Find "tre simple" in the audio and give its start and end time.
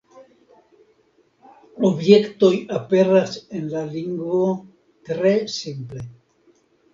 5.11-6.09